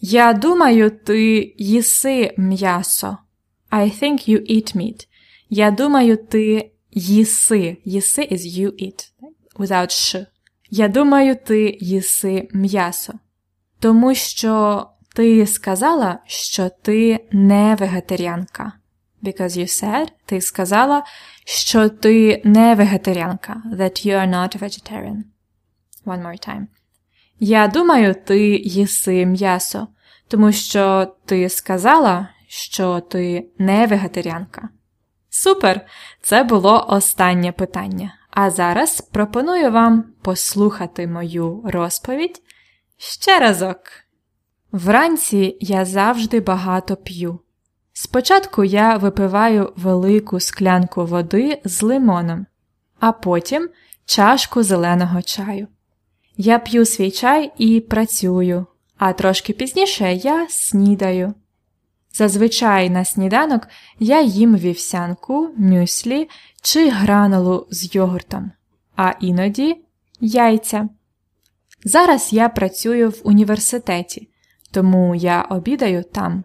Я 0.00 0.32
думаю, 0.32 0.90
ти 0.90 1.54
їси 1.58 2.34
м'ясо. 2.36 3.18
I 3.70 4.02
think 4.02 4.28
you 4.28 4.50
eat 4.50 4.76
meat. 4.76 5.06
Я 5.48 5.70
думаю, 5.70 6.16
ти 6.16 6.70
їси. 6.90 7.76
Їси 7.84 8.22
is 8.22 8.58
you 8.58 8.70
eat. 8.72 9.12
Without 9.56 9.90
sh. 9.90 10.26
Я 10.70 10.88
думаю, 10.88 11.36
ти 11.36 11.78
їси 11.80 12.48
м'ясо. 12.52 13.12
Тому 13.80 14.14
що 14.14 14.86
ти 15.15 15.47
сказала, 15.47 16.19
що 16.25 16.69
ти 16.69 17.27
не 17.31 17.75
вегетаріанка. 17.75 18.71
Because 19.23 19.49
you 19.49 19.67
said, 19.83 20.07
ти 20.25 20.41
сказала, 20.41 21.03
що 21.45 21.89
ти 21.89 22.41
не 22.45 22.75
вегетаріанка. 22.75 23.61
That 23.73 24.07
you 24.07 24.13
are 24.13 24.29
not 24.29 24.57
a 24.57 24.63
vegetarian. 24.63 25.17
One 26.05 26.23
more 26.23 26.49
time. 26.49 26.67
Я 27.39 27.67
думаю, 27.67 28.15
ти 28.25 28.39
їси 28.57 29.25
м'ясо, 29.25 29.87
тому 30.27 30.51
що 30.51 31.15
ти 31.25 31.49
сказала, 31.49 32.27
що 32.47 32.99
ти 32.99 33.47
не 33.57 33.87
вегетаріанка. 33.87 34.69
Супер! 35.29 35.81
Це 36.21 36.43
було 36.43 36.85
останнє 36.89 37.51
питання. 37.51 38.13
А 38.31 38.49
зараз 38.49 39.01
пропоную 39.01 39.71
вам 39.71 40.03
послухати 40.21 41.07
мою 41.07 41.61
розповідь 41.65 42.41
ще 42.97 43.39
разок. 43.39 43.77
Вранці 44.71 45.57
я 45.59 45.85
завжди 45.85 46.39
багато 46.39 46.95
п'ю. 46.95 47.39
Спочатку 47.93 48.63
я 48.63 48.97
випиваю 48.97 49.73
велику 49.75 50.39
склянку 50.39 51.05
води 51.05 51.61
з 51.65 51.81
лимоном, 51.81 52.45
а 52.99 53.11
потім 53.11 53.69
чашку 54.05 54.63
зеленого 54.63 55.21
чаю. 55.21 55.67
Я 56.37 56.59
п'ю 56.59 56.85
свій 56.85 57.11
чай 57.11 57.51
і 57.57 57.79
працюю, 57.79 58.65
а 58.97 59.13
трошки 59.13 59.53
пізніше 59.53 60.13
я 60.13 60.47
снідаю. 60.49 61.33
Зазвичай 62.13 62.89
на 62.89 63.05
сніданок 63.05 63.67
я 63.99 64.21
їм 64.21 64.57
вівсянку, 64.57 65.49
мюслі 65.57 66.29
чи 66.61 66.89
гранулу 66.89 67.67
з 67.71 67.95
йогуртом, 67.95 68.51
а 68.95 69.13
іноді 69.19 69.85
яйця. 70.19 70.89
Зараз 71.83 72.33
я 72.33 72.49
працюю 72.49 73.09
в 73.09 73.21
університеті, 73.23 74.30
тому 74.71 75.15
я 75.15 75.41
обідаю 75.41 76.03
там. 76.03 76.43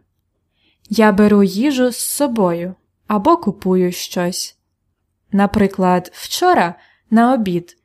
Я 0.88 1.12
беру 1.12 1.42
їжу 1.42 1.90
з 1.90 1.98
собою 1.98 2.74
або 3.06 3.36
купую 3.36 3.92
щось. 3.92 4.58
Наприклад, 5.32 6.10
вчора 6.14 6.74
на 7.10 7.34
обід 7.34 7.76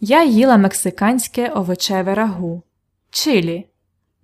я 0.00 0.24
їла 0.24 0.56
мексиканське 0.56 1.48
овочеве 1.48 2.14
рагу, 2.14 2.62
чилі. 3.10 3.66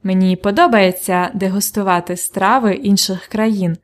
Мені 0.02 0.36
подобається 0.36 1.30
дегустувати 1.34 2.16
страви 2.16 2.74
інших 2.74 3.26
країн, 3.26 3.76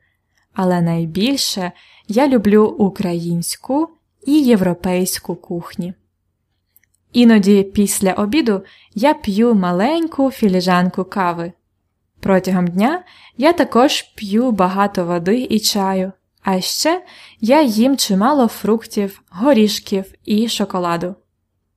але 0.53 0.81
найбільше 0.81 1.71
я 2.07 2.27
люблю 2.27 2.65
українську 2.65 3.89
і 4.25 4.41
європейську 4.43 5.35
кухні. 5.35 5.93
Іноді 7.13 7.63
після 7.63 8.13
обіду 8.13 8.61
я 8.95 9.13
п'ю 9.13 9.55
маленьку 9.55 10.31
філіжанку 10.31 11.03
кави. 11.03 11.51
Протягом 12.23 12.67
дня 12.67 13.03
я 13.37 13.53
також 13.53 14.01
п'ю 14.01 14.51
багато 14.51 15.05
води 15.05 15.47
і 15.49 15.59
чаю, 15.59 16.11
а 16.43 16.61
ще 16.61 17.05
я 17.39 17.61
їм 17.61 17.97
чимало 17.97 18.47
фруктів, 18.47 19.21
горішків 19.29 20.05
і 20.25 20.47
шоколаду. 20.47 21.15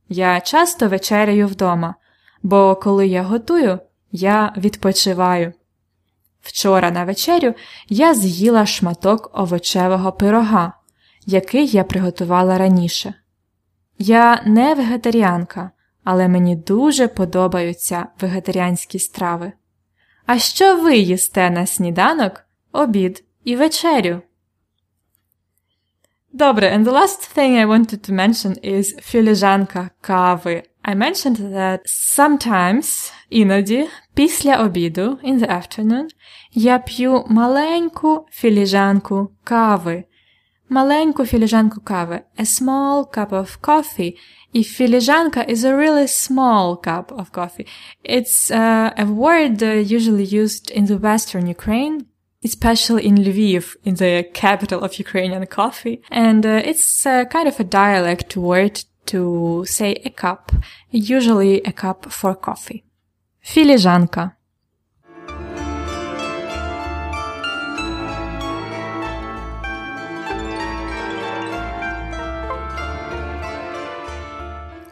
Я 0.09 0.41
часто 0.41 0.89
вечеряю 0.89 1.47
вдома, 1.47 1.95
бо 2.43 2.77
коли 2.83 3.07
я 3.07 3.23
готую, 3.23 3.79
я 4.13 4.53
відпочиваю. 4.57 5.53
Вчора 6.43 6.91
на 6.91 7.05
вечерю 7.05 7.55
я 7.89 8.15
з'їла 8.15 8.67
шматок 8.67 9.31
овочевого 9.35 10.13
пирога, 10.13 10.73
який 11.27 11.67
я 11.67 11.85
приготувала 11.85 12.59
раніше. 12.59 13.15
Я 13.99 14.43
не 14.47 14.75
вегетаріанка, 14.75 15.71
але 16.05 16.29
мені 16.29 16.57
дуже 16.57 17.09
подобаються 17.09 18.07
вегетаріанські 18.21 18.99
страви. 18.99 19.53
А 20.27 20.39
що 20.39 20.77
ви 20.77 20.97
їсте 20.97 21.51
на 21.51 21.67
сніданок, 21.67 22.45
обід 22.73 23.25
і 23.45 23.57
вечерю? 23.57 24.21
Добре, 26.33 26.77
and 26.77 26.85
the 26.85 26.93
last 26.93 27.37
thing 27.37 27.57
I 27.57 27.67
wanted 27.67 28.11
to 28.11 28.13
mention 28.13 28.77
is 28.77 29.01
філіжанка 29.01 29.91
кави. 30.01 30.63
I 30.85 30.95
mentioned 30.97 31.39
that 31.39 31.79
sometimes, 32.19 33.13
іноді, 33.31 33.89
після 34.15 34.57
обіду, 34.57 35.19
in 35.25 35.39
the 35.39 35.51
afternoon, 35.51 36.07
я 36.53 36.79
п'ю 36.79 37.25
маленьку 37.29 38.27
філіжанку 38.31 39.31
кави. 39.45 40.05
Маленьку 40.70 41.26
філіжанку 41.26 41.82
кави. 41.82 42.22
A 42.38 42.46
small 42.46 43.18
cup 43.18 43.30
of 43.30 43.60
coffee. 43.60 44.18
І 44.54 44.64
філіжанка 44.64 45.42
is 45.42 45.58
a 45.58 45.76
really 45.76 46.08
small 46.08 46.88
cup 46.88 47.06
of 47.06 47.32
coffee. 47.32 47.68
It's 48.18 48.52
uh, 48.52 48.92
a 48.98 49.06
word 49.06 49.64
uh, 49.64 49.94
usually 49.98 50.28
used 50.42 50.66
in 50.78 50.86
the 50.86 51.00
western 51.08 51.48
Ukraine, 51.48 51.98
especially 52.50 53.04
in 53.10 53.16
Lviv, 53.28 53.64
in 53.88 53.96
the 53.96 54.16
capital 54.44 54.80
of 54.86 55.00
Ukrainian 55.06 55.46
coffee. 55.60 55.98
And 56.24 56.46
uh, 56.46 56.70
it's 56.72 57.06
uh, 57.06 57.14
kind 57.36 57.48
of 57.52 57.58
a 57.60 57.72
dialect 57.82 58.30
word 58.50 58.76
to 59.12 59.22
say 59.78 59.92
a 60.10 60.12
cup, 60.24 60.44
usually 61.14 61.54
a 61.72 61.74
cup 61.84 62.00
for 62.20 62.34
coffee. 62.48 62.84
Філіжанка. 63.42 64.32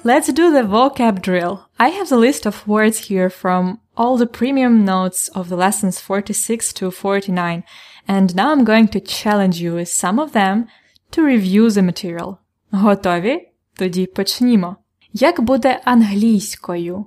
Let's 0.03 0.31
do 0.31 0.51
the 0.51 0.63
vocab 0.63 1.21
drill. 1.21 1.67
I 1.77 1.89
have 1.89 2.07
the 2.07 2.17
list 2.17 2.45
of 2.45 2.67
words 2.67 3.09
here 3.09 3.29
from 3.29 3.79
all 3.97 4.15
the 4.17 4.27
premium 4.27 4.85
notes 4.85 5.27
of 5.29 5.49
the 5.49 5.57
lessons 5.57 5.99
46 5.99 6.71
to 6.73 6.89
49, 6.89 7.63
and 8.07 8.33
now 8.33 8.51
I'm 8.51 8.63
going 8.63 8.87
to 8.89 9.01
challenge 9.01 9.59
you 9.59 9.73
with 9.75 9.89
some 9.89 10.17
of 10.17 10.31
them 10.31 10.67
to 11.11 11.21
review 11.21 11.69
the 11.69 11.81
material. 11.81 12.37
Готові? 12.71 13.51
Тоді 13.73 14.05
почнімо. 14.05 14.75
Як 15.13 15.41
буде 15.41 15.81
англійською? 15.85 17.05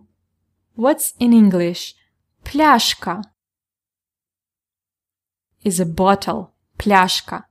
What's 0.76 1.20
in 1.20 1.32
English? 1.32 1.96
Пляшка 2.42 3.22
is 5.64 5.80
a 5.80 5.94
bottle. 5.94 6.46
Пляшка. 6.76 7.46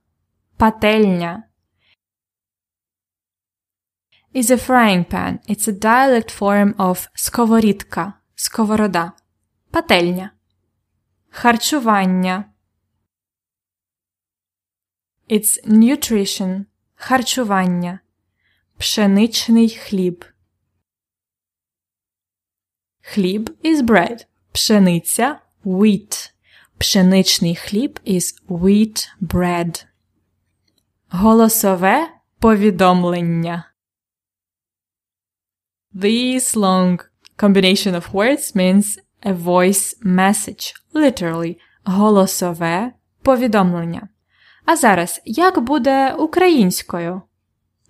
Пательня 0.56 1.42
is 4.33 4.51
a 4.51 4.57
frying 4.57 5.05
pan. 5.05 5.39
It's 5.47 5.67
a 5.67 5.71
dialect 5.71 6.31
form 6.31 6.73
of 6.77 7.07
сковорідка, 7.15 8.13
сковорода, 8.35 9.11
пательня. 9.71 10.31
Харчування 11.29 12.45
It's 15.29 15.67
nutrition, 15.67 16.65
харчування, 16.95 17.99
пшеничний 18.77 19.69
хліб. 19.69 20.25
Хліб 23.01 23.49
is 23.63 23.81
bread. 23.81 24.25
Пшениця 24.51 25.39
wheat. 25.65 26.31
Пшеничний 26.77 27.55
хліб 27.55 27.99
is 28.05 28.43
wheat 28.47 29.07
bread. 29.21 29.85
Голосове 31.09 32.09
повідомлення. 32.39 33.71
This 35.99 36.55
long 36.55 36.99
combination 37.37 37.95
of 37.95 38.13
words 38.13 38.53
means 38.53 38.99
a 39.23 39.33
voice 39.33 39.95
message, 40.03 40.73
literally 40.93 41.57
голосове 41.83 42.93
повідомлення. 43.21 44.09
А 44.65 44.75
зараз 44.75 45.21
як 45.25 45.59
буде 45.59 46.13
українською? 46.13 47.21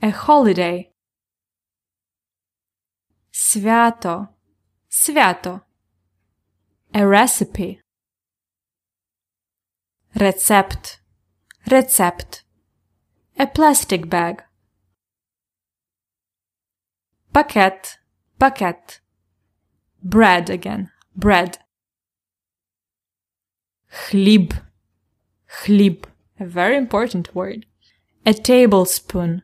A 0.01 0.25
holiday. 0.25 0.85
Свято. 3.31 4.27
Свято. 4.89 5.61
A 6.93 7.01
recipe. 7.05 7.79
Рецепт. 10.13 11.01
Рецепт. 11.65 12.45
A 13.37 13.45
plastic 13.57 14.05
bag. 14.05 14.43
Пакет. 17.31 17.96
Пакет. 18.38 19.00
Bread 20.02 20.50
again. 20.50 20.88
Bread. 21.16 21.58
Хліб. 23.88 24.54
Хліб. 25.46 26.06
A 26.40 26.44
very 26.44 26.76
important 26.76 27.34
word. 27.34 27.66
A 28.24 28.32
tablespoon. 28.32 29.42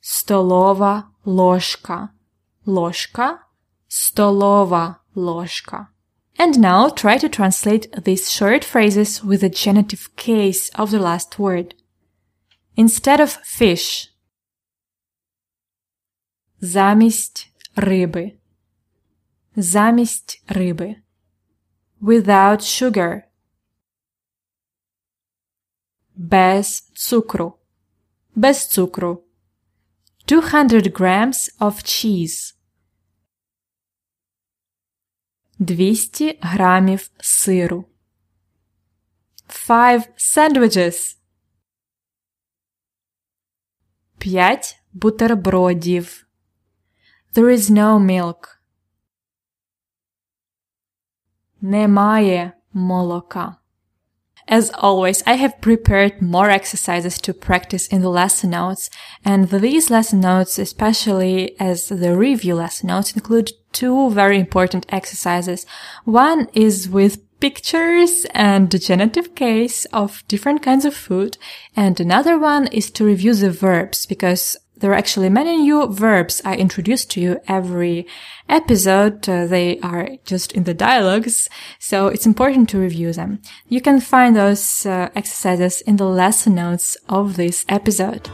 Столова 0.00 1.10
ложка. 1.24 2.08
Ложка. 2.66 3.38
Столова 3.88 4.96
ложка. 5.14 5.88
And 6.38 6.58
now 6.58 6.88
try 6.88 7.18
to 7.18 7.28
translate 7.28 7.92
these 8.04 8.30
short 8.30 8.64
phrases 8.64 9.22
with 9.22 9.42
the 9.42 9.50
genitive 9.50 10.16
case 10.16 10.70
of 10.70 10.90
the 10.90 10.98
last 10.98 11.38
word. 11.38 11.74
Instead 12.76 13.20
of 13.20 13.32
fish. 13.44 14.08
Замість 16.65 17.51
риби. 17.75 18.37
Замість 19.55 20.43
риби. 20.47 20.95
Without 22.01 22.59
sugar. 22.59 23.21
Без 26.15 26.81
цукру. 26.81 27.59
Без 28.35 28.67
цукру. 28.67 29.23
200 30.27 30.91
grams 30.91 31.57
of 31.59 31.73
cheese. 31.83 32.55
200 35.59 36.39
грамів 36.41 37.09
сиру. 37.19 37.85
Five 39.47 40.03
sandwiches. 40.17 41.17
П'ять 44.17 44.79
бутербродів. 44.93 46.24
There 47.34 47.50
is 47.50 47.70
no 47.70 47.98
milk. 47.98 48.60
Немає 51.62 52.52
молока. 52.72 53.56
As 54.48 54.70
always, 54.70 55.22
I 55.26 55.34
have 55.34 55.60
prepared 55.60 56.20
more 56.20 56.50
exercises 56.50 57.20
to 57.20 57.32
practice 57.32 57.86
in 57.86 58.00
the 58.00 58.08
lesson 58.08 58.50
notes, 58.50 58.90
and 59.24 59.48
these 59.48 59.90
lesson 59.90 60.20
notes, 60.20 60.58
especially 60.58 61.54
as 61.60 61.88
the 61.88 62.16
review 62.16 62.56
lesson 62.56 62.88
notes, 62.88 63.12
include 63.12 63.52
two 63.72 64.10
very 64.10 64.40
important 64.40 64.86
exercises. 64.88 65.66
One 66.04 66.48
is 66.52 66.88
with 66.88 67.22
pictures 67.38 68.26
and 68.34 68.68
the 68.70 68.80
genitive 68.80 69.36
case 69.36 69.84
of 69.92 70.24
different 70.26 70.62
kinds 70.62 70.84
of 70.84 70.94
food, 70.94 71.38
and 71.76 72.00
another 72.00 72.36
one 72.36 72.66
is 72.68 72.90
to 72.92 73.04
review 73.04 73.34
the 73.34 73.52
verbs, 73.52 74.04
because 74.04 74.56
there 74.80 74.90
are 74.90 74.94
actually 74.94 75.28
many 75.28 75.56
new 75.56 75.86
verbs 75.88 76.40
I 76.44 76.56
introduce 76.56 77.04
to 77.06 77.20
you 77.20 77.40
every 77.46 78.06
episode. 78.48 79.28
Uh, 79.28 79.46
they 79.46 79.78
are 79.80 80.08
just 80.24 80.52
in 80.52 80.64
the 80.64 80.74
dialogues, 80.74 81.48
so 81.78 82.08
it's 82.08 82.26
important 82.26 82.68
to 82.70 82.78
review 82.78 83.12
them. 83.12 83.40
You 83.68 83.80
can 83.80 84.00
find 84.00 84.34
those 84.34 84.86
uh, 84.86 85.10
exercises 85.14 85.82
in 85.82 85.96
the 85.96 86.06
lesson 86.06 86.54
notes 86.54 86.96
of 87.08 87.36
this 87.36 87.64
episode. 87.68 88.30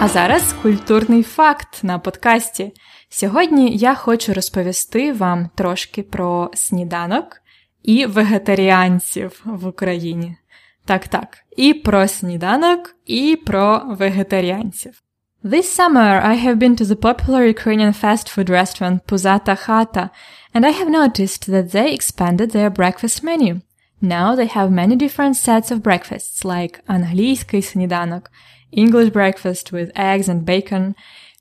А 0.00 0.08
зараз 0.08 0.54
культурний 0.62 1.22
факт 1.22 1.80
на 1.82 1.98
подкасті. 1.98 2.72
Сьогодні 3.08 3.76
я 3.76 3.94
хочу 3.94 4.34
розповісти 4.34 5.12
вам 5.12 5.50
трошки 5.54 6.02
про 6.02 6.50
сніданок, 6.54 7.39
і 7.82 8.06
вегетаріанців 8.06 9.42
в 9.44 9.66
Україні. 9.66 10.36
Так, 10.84 11.08
так. 11.08 11.38
І 11.56 11.74
про 11.74 12.08
сніданок, 12.08 12.96
і 13.06 13.36
про 13.46 13.82
вегетаріанців. 13.86 15.02
This 15.44 15.68
summer, 15.78 16.20
I 16.32 16.34
have 16.34 16.58
been 16.58 16.76
to 16.76 16.84
the 16.84 16.96
popular 16.96 17.42
Ukrainian 17.56 17.92
fast 17.92 18.26
food 18.34 18.48
restaurant 18.50 18.96
Puzata 19.06 19.54
Khata, 19.64 20.10
and 20.54 20.62
I 20.66 20.72
have 20.78 20.90
noticed 21.02 21.42
that 21.52 21.70
they 21.74 21.88
expanded 21.92 22.50
their 22.50 22.70
breakfast 22.70 23.22
menu. 23.22 23.60
Now 24.00 24.34
they 24.34 24.46
have 24.46 24.70
many 24.82 24.96
different 24.96 25.36
sets 25.36 25.70
of 25.70 25.82
breakfasts, 25.82 26.44
like 26.44 26.80
англійський 26.86 27.62
сніданок, 27.62 28.30
English 28.72 29.12
breakfast 29.12 29.72
with 29.72 29.92
eggs 29.96 30.28
and 30.28 30.44
bacon, 30.44 30.94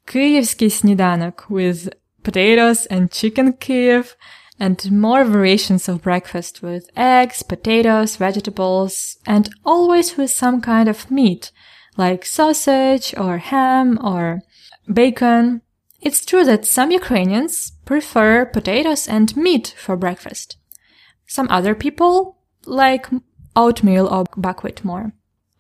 київський 0.06 0.70
сніданок 0.70 1.46
with 1.50 1.90
potatoes 2.24 2.92
and 2.92 3.02
chicken 3.10 3.54
Kiev, 3.54 4.16
and 4.61 4.93
more 4.93 5.25
variations 5.25 5.89
of 5.89 6.03
breakfast 6.03 6.63
with 6.63 6.91
eggs, 6.95 7.43
potatoes, 7.43 8.17
vegetables, 8.17 9.17
and 9.27 9.49
always 9.65 10.19
with 10.19 10.31
some 10.31 10.61
kind 10.61 10.89
of 10.89 11.11
meat, 11.11 11.51
like 11.97 12.27
sausage 12.27 13.15
or 13.17 13.39
ham 13.39 13.99
or 14.05 14.43
bacon. 14.93 15.63
It's 16.03 16.27
true 16.27 16.45
that 16.45 16.67
some 16.67 16.91
Ukrainians 16.91 17.73
prefer 17.87 18.45
potatoes 18.45 19.09
and 19.09 19.35
meat 19.37 19.75
for 19.77 19.97
breakfast. 19.97 20.59
Some 21.27 21.49
other 21.51 21.75
people 21.75 22.37
like 22.67 23.07
oatmeal 23.57 24.07
or 24.07 24.25
buckwheat 24.37 24.85
more. 24.85 25.13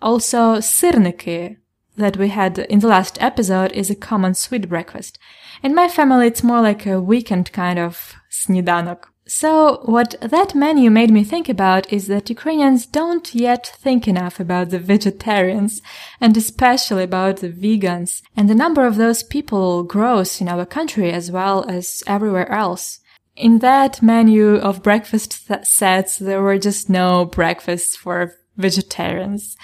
Also, 0.02 0.56
sirniki 0.58 1.56
that 1.96 2.16
we 2.16 2.28
had 2.28 2.58
in 2.58 2.80
the 2.80 2.86
last 2.86 3.20
episode 3.22 3.72
is 3.72 3.90
a 3.90 3.94
common 3.94 4.34
sweet 4.34 4.68
breakfast. 4.68 5.18
In 5.62 5.74
my 5.74 5.88
family, 5.88 6.26
it's 6.26 6.42
more 6.42 6.60
like 6.60 6.86
a 6.86 7.00
weekend 7.00 7.52
kind 7.52 7.78
of 7.78 8.14
snidanok. 8.30 9.04
So 9.26 9.82
what 9.84 10.16
that 10.20 10.56
menu 10.56 10.90
made 10.90 11.12
me 11.12 11.22
think 11.22 11.48
about 11.48 11.92
is 11.92 12.08
that 12.08 12.30
Ukrainians 12.30 12.84
don't 12.84 13.32
yet 13.32 13.64
think 13.64 14.08
enough 14.08 14.40
about 14.40 14.70
the 14.70 14.80
vegetarians 14.80 15.80
and 16.20 16.36
especially 16.36 17.04
about 17.04 17.36
the 17.36 17.48
vegans. 17.48 18.22
And 18.36 18.50
the 18.50 18.56
number 18.56 18.84
of 18.84 18.96
those 18.96 19.22
people 19.22 19.84
grows 19.84 20.40
in 20.40 20.48
our 20.48 20.66
country 20.66 21.12
as 21.12 21.30
well 21.30 21.64
as 21.68 22.02
everywhere 22.08 22.50
else. 22.50 22.98
In 23.36 23.60
that 23.60 24.02
menu 24.02 24.56
of 24.56 24.82
breakfast 24.82 25.46
th- 25.46 25.64
sets, 25.64 26.18
there 26.18 26.42
were 26.42 26.58
just 26.58 26.90
no 26.90 27.24
breakfasts 27.24 27.94
for 27.94 28.34
vegetarians. 28.60 29.56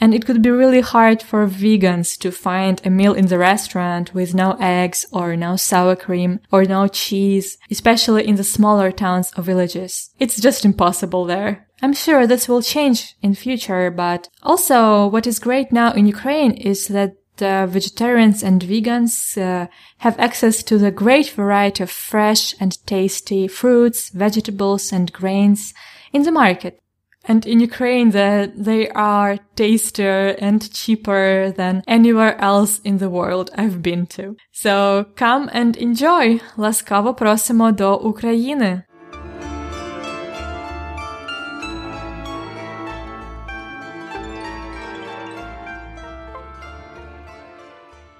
And 0.00 0.14
it 0.14 0.26
could 0.26 0.42
be 0.42 0.50
really 0.50 0.80
hard 0.80 1.22
for 1.22 1.46
vegans 1.46 2.18
to 2.18 2.30
find 2.30 2.80
a 2.84 2.90
meal 2.90 3.14
in 3.14 3.26
the 3.26 3.38
restaurant 3.38 4.14
with 4.14 4.34
no 4.34 4.56
eggs 4.60 5.06
or 5.12 5.36
no 5.36 5.56
sour 5.56 5.96
cream 5.96 6.40
or 6.50 6.64
no 6.64 6.88
cheese, 6.88 7.58
especially 7.70 8.26
in 8.26 8.36
the 8.36 8.44
smaller 8.44 8.90
towns 8.90 9.32
or 9.36 9.42
villages. 9.42 10.10
It's 10.18 10.40
just 10.40 10.64
impossible 10.64 11.24
there. 11.24 11.66
I'm 11.82 11.94
sure 11.94 12.26
this 12.26 12.48
will 12.48 12.62
change 12.62 13.16
in 13.22 13.34
future, 13.34 13.90
but 13.90 14.28
also 14.42 15.06
what 15.06 15.26
is 15.26 15.38
great 15.38 15.72
now 15.72 15.92
in 15.92 16.06
Ukraine 16.06 16.52
is 16.52 16.88
that 16.88 17.16
the 17.38 17.66
vegetarians 17.68 18.42
and 18.42 18.62
vegans 18.62 19.36
uh, 19.36 19.66
have 19.98 20.18
access 20.18 20.62
to 20.64 20.78
the 20.78 20.90
great 20.90 21.30
variety 21.30 21.82
of 21.82 21.90
fresh 21.90 22.54
and 22.60 22.84
tasty 22.86 23.48
fruits, 23.48 24.10
vegetables 24.10 24.92
and 24.92 25.12
grains 25.12 25.74
in 26.12 26.22
the 26.22 26.32
market. 26.32 26.81
And 27.29 27.45
in 27.45 27.59
Ukraine, 27.59 28.11
that 28.11 28.63
they 28.63 28.87
are 28.89 29.37
tastier 29.55 30.35
and 30.39 30.61
cheaper 30.71 31.51
than 31.51 31.83
anywhere 31.85 32.39
else 32.39 32.79
in 32.85 32.99
the 32.99 33.09
world 33.09 33.51
I've 33.57 33.81
been 33.81 34.05
to. 34.17 34.37
So 34.53 35.07
come 35.15 35.49
and 35.53 35.75
enjoy! 35.75 36.39
Ласкаво 36.57 37.13
просимо 37.13 37.71
до 37.71 37.95
України! 37.95 38.81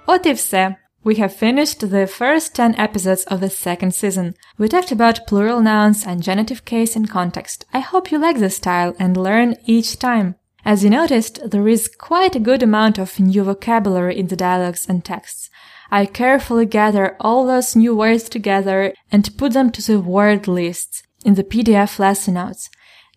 От 0.06 0.26
і 0.26 0.32
все. 0.32 0.76
We 1.05 1.15
have 1.15 1.35
finished 1.35 1.89
the 1.89 2.07
first 2.07 2.55
10 2.55 2.75
episodes 2.75 3.25
of 3.25 3.41
the 3.41 3.49
second 3.49 3.93
season. 3.93 4.35
We 4.57 4.69
talked 4.69 4.89
about 4.89 5.27
plural 5.27 5.61
nouns 5.61 6.05
and 6.05 6.23
genitive 6.23 6.63
case 6.63 6.95
in 6.95 7.07
context. 7.07 7.65
I 7.73 7.79
hope 7.79 8.09
you 8.09 8.17
like 8.17 8.39
the 8.39 8.49
style 8.49 8.95
and 8.97 9.17
learn 9.17 9.55
each 9.65 9.99
time. 9.99 10.35
As 10.63 10.81
you 10.81 10.89
noticed, 10.89 11.51
there 11.51 11.67
is 11.67 11.89
quite 11.89 12.37
a 12.37 12.39
good 12.39 12.63
amount 12.63 12.97
of 12.99 13.19
new 13.19 13.43
vocabulary 13.43 14.17
in 14.17 14.27
the 14.27 14.37
dialogues 14.37 14.87
and 14.87 15.03
texts. 15.03 15.49
I 15.91 16.05
carefully 16.05 16.65
gather 16.65 17.17
all 17.19 17.45
those 17.45 17.75
new 17.75 17.93
words 17.93 18.29
together 18.29 18.93
and 19.11 19.37
put 19.37 19.51
them 19.51 19.71
to 19.71 19.81
the 19.81 19.99
word 19.99 20.47
lists 20.47 21.03
in 21.25 21.33
the 21.33 21.43
PDF 21.43 21.99
lesson 21.99 22.35
notes. 22.35 22.69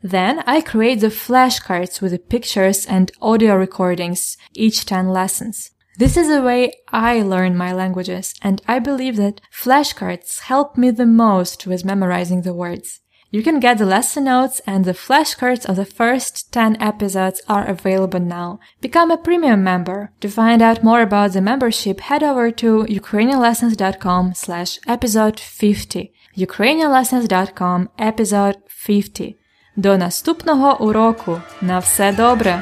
Then 0.02 0.40
I 0.40 0.60
create 0.60 1.00
the 1.00 1.06
flashcards 1.06 2.00
with 2.00 2.10
the 2.10 2.18
pictures 2.18 2.84
and 2.84 3.12
audio 3.22 3.54
recordings 3.54 4.36
each 4.54 4.84
10 4.86 5.08
lessons. 5.08 5.70
This 5.97 6.17
is 6.17 6.29
the 6.29 6.41
way 6.41 6.73
I 6.87 7.21
learn 7.21 7.57
my 7.57 7.73
languages, 7.73 8.33
and 8.41 8.61
I 8.67 8.79
believe 8.79 9.17
that 9.17 9.41
flashcards 9.53 10.39
help 10.39 10.77
me 10.77 10.91
the 10.91 11.05
most 11.05 11.67
with 11.67 11.85
memorizing 11.85 12.41
the 12.41 12.53
words. 12.53 13.01
You 13.33 13.43
can 13.43 13.61
get 13.61 13.77
the 13.77 13.85
lesson 13.85 14.25
notes 14.25 14.59
and 14.67 14.83
the 14.83 14.93
flashcards 14.93 15.65
of 15.65 15.77
the 15.77 15.85
first 15.85 16.51
10 16.51 16.81
episodes 16.81 17.41
are 17.47 17.65
available 17.65 18.19
now. 18.19 18.59
Become 18.81 19.09
a 19.09 19.17
premium 19.17 19.63
member. 19.63 20.11
To 20.19 20.27
find 20.27 20.61
out 20.61 20.83
more 20.83 21.01
about 21.01 21.31
the 21.31 21.41
membership, 21.41 22.01
head 22.01 22.23
over 22.23 22.51
to 22.51 22.85
ukrainianlessons.com 22.89 24.33
slash 24.33 24.79
episode 24.85 25.39
50. 25.39 26.13
ukrainianlessons.com 26.37 27.89
episode 27.97 28.57
50. 28.67 29.37
До 29.77 29.95
наступного 29.97 30.75
уроку. 30.75 31.41
На 31.61 31.79
все 31.79 32.11
добре! 32.11 32.61